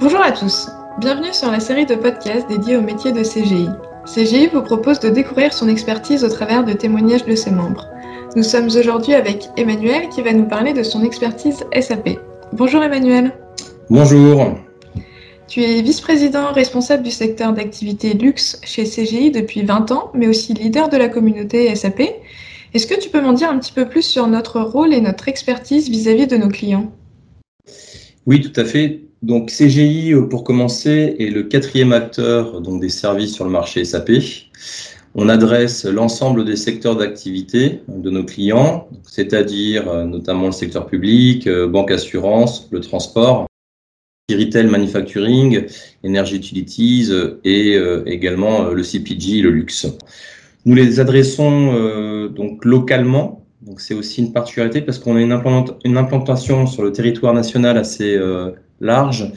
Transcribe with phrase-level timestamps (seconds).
[0.00, 0.68] Bonjour à tous,
[1.00, 3.68] bienvenue sur la série de podcasts dédiée au métier de CGI.
[4.06, 7.88] CGI vous propose de découvrir son expertise au travers de témoignages de ses membres.
[8.36, 12.10] Nous sommes aujourd'hui avec Emmanuel qui va nous parler de son expertise SAP.
[12.52, 13.32] Bonjour Emmanuel.
[13.90, 14.56] Bonjour.
[15.48, 20.54] Tu es vice-président responsable du secteur d'activité luxe chez CGI depuis 20 ans, mais aussi
[20.54, 22.02] leader de la communauté SAP.
[22.72, 25.26] Est-ce que tu peux m'en dire un petit peu plus sur notre rôle et notre
[25.26, 26.92] expertise vis-à-vis de nos clients?
[28.26, 29.07] Oui, tout à fait.
[29.22, 33.84] Donc CGI, euh, pour commencer, est le quatrième acteur donc, des services sur le marché
[33.84, 34.12] SAP.
[35.14, 41.48] On adresse l'ensemble des secteurs d'activité de nos clients, c'est-à-dire euh, notamment le secteur public,
[41.48, 43.46] euh, banque assurance, le transport,
[44.30, 45.66] retail manufacturing,
[46.04, 47.10] energy utilities
[47.44, 49.86] et également le CPG, le luxe.
[50.66, 53.46] Nous les adressons donc localement.
[53.62, 58.18] Donc c'est aussi une particularité parce qu'on a une, implantation sur le territoire national assez
[58.80, 59.32] large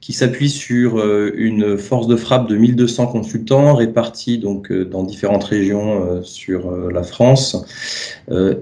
[0.00, 5.44] qui s'appuie sur euh, une force de frappe de 1200 consultants répartis donc dans différentes
[5.44, 7.64] régions sur la France.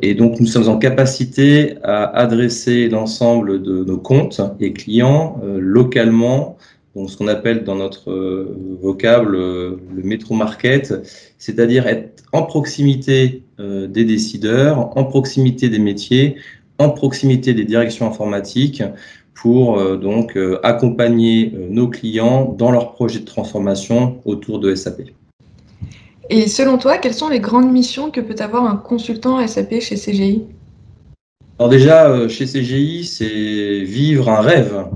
[0.02, 6.58] et donc nous sommes en capacité à adresser l'ensemble de nos comptes et clients localement
[6.98, 10.92] donc ce qu'on appelle dans notre euh, vocable euh, le métro market,
[11.38, 16.36] c'est-à-dire être en proximité euh, des décideurs, en proximité des métiers,
[16.78, 18.82] en proximité des directions informatiques
[19.40, 25.02] pour donc accompagner nos clients dans leurs projets de transformation autour de SAP.
[26.30, 29.96] Et selon toi, quelles sont les grandes missions que peut avoir un consultant SAP chez
[29.96, 30.42] CGI
[31.58, 34.86] Alors déjà, chez CGI, c'est vivre un rêve.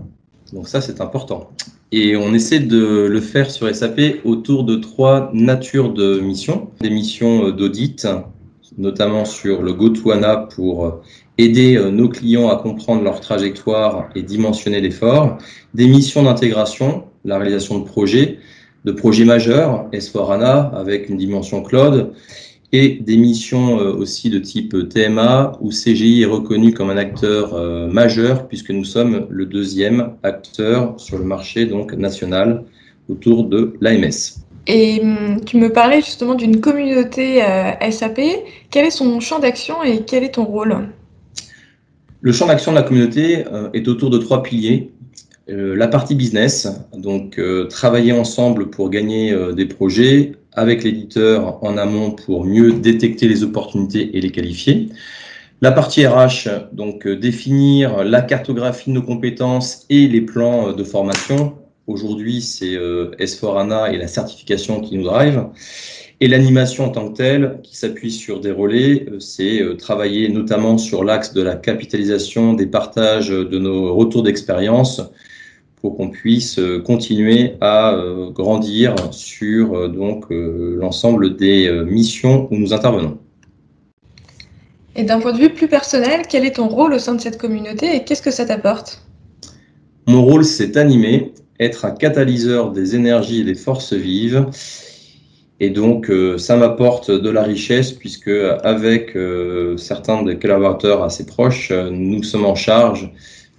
[0.52, 1.50] Donc ça, c'est important.
[1.92, 6.70] Et on essaie de le faire sur SAP autour de trois natures de missions.
[6.80, 8.06] Des missions euh, d'audit,
[8.78, 10.90] notamment sur le GoToAna pour euh,
[11.38, 15.38] aider euh, nos clients à comprendre leur trajectoire et dimensionner l'effort.
[15.74, 18.38] Des missions d'intégration, la réalisation de projets,
[18.84, 22.12] de projets majeurs, S4ANA avec une dimension cloud
[22.72, 27.54] et des missions euh, aussi de type TMA où CGI est reconnu comme un acteur
[27.88, 32.64] majeur puisque nous sommes le deuxième acteur sur le marché donc national
[33.08, 34.42] autour de l'AMS.
[34.66, 38.20] Et hum, tu me parlais justement d'une communauté euh, SAP.
[38.70, 40.88] Quel est son champ d'action et quel est ton rôle?
[42.20, 44.92] Le champ d'action de la communauté est autour de trois piliers.
[45.48, 52.44] la partie business, donc travailler ensemble pour gagner des projets, avec l'éditeur en amont pour
[52.44, 54.88] mieux détecter les opportunités et les qualifier.
[55.60, 60.72] La partie RH, donc euh, définir la cartographie de nos compétences et les plans euh,
[60.72, 61.54] de formation.
[61.86, 65.46] Aujourd'hui, c'est euh, S4ANA et la certification qui nous drive.
[66.20, 71.02] Et l'animation en tant que telle, qui s'appuie sur des relais, c'est travailler notamment sur
[71.02, 75.02] l'axe de la capitalisation des partages de nos retours d'expérience
[75.82, 82.56] pour qu'on puisse euh, continuer à euh, grandir sur euh, donc l'ensemble des missions où
[82.56, 83.18] nous intervenons.
[84.94, 87.38] Et d'un point de vue plus personnel, quel est ton rôle au sein de cette
[87.38, 89.02] communauté et qu'est-ce que ça t'apporte?
[90.06, 91.32] Mon rôle, c'est animer,
[91.62, 94.46] être un catalyseur des énergies et des forces vives.
[95.60, 98.32] Et donc, ça m'apporte de la richesse puisque
[98.64, 99.16] avec
[99.76, 103.12] certains des collaborateurs assez proches, nous sommes en charge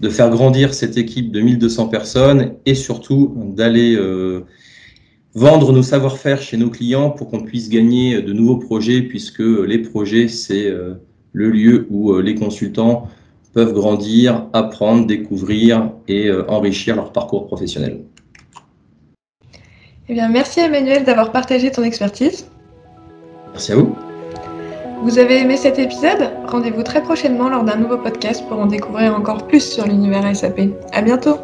[0.04, 4.42] de faire grandir cette équipe de 1200 personnes et surtout d'aller euh,
[5.34, 9.80] vendre nos savoir-faire chez nos clients pour qu'on puisse gagner de nouveaux projets puisque les
[9.80, 10.96] projets, c'est euh,
[11.32, 13.08] le lieu où euh, les consultants
[13.54, 18.02] peuvent grandir, apprendre, découvrir et enrichir leur parcours professionnel.
[20.10, 22.50] Eh bien, merci Emmanuel d'avoir partagé ton expertise.
[23.52, 23.96] Merci à vous.
[25.04, 26.32] Vous avez aimé cet épisode?
[26.48, 30.62] Rendez-vous très prochainement lors d'un nouveau podcast pour en découvrir encore plus sur l'univers SAP.
[30.94, 31.38] À bientôt